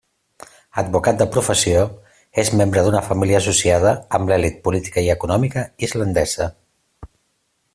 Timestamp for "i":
5.09-5.13